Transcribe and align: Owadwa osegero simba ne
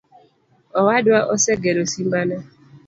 Owadwa 0.79 1.19
osegero 1.33 1.81
simba 1.91 2.21
ne 2.27 2.37